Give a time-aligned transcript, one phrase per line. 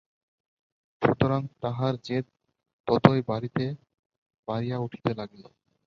[1.01, 2.25] সুতরাং তাহার জেদ
[2.87, 5.43] ততই বাড়িয়া উঠিতে লাগিল।